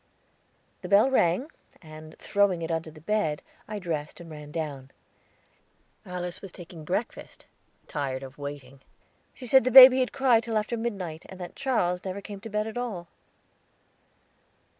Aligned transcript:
The 0.81 0.89
bell 0.89 1.11
rang, 1.11 1.51
and, 1.79 2.17
throwing 2.17 2.63
it 2.63 2.71
under 2.71 2.89
the 2.89 3.01
bed, 3.01 3.43
I 3.67 3.77
dressed 3.77 4.19
and 4.19 4.31
ran 4.31 4.51
down. 4.51 4.89
Alice 6.07 6.41
was 6.41 6.51
taking 6.51 6.83
breakfast, 6.83 7.45
tired 7.87 8.23
of 8.23 8.39
waiting. 8.39 8.81
She 9.35 9.45
said 9.45 9.63
the 9.63 9.69
baby 9.69 9.99
had 9.99 10.11
cried 10.11 10.41
till 10.41 10.57
after 10.57 10.75
midnight, 10.75 11.23
and 11.29 11.39
that 11.39 11.55
Charles 11.55 12.03
never 12.03 12.19
came 12.19 12.39
to 12.41 12.49
bed 12.49 12.65
at 12.65 12.79
all. 12.79 13.09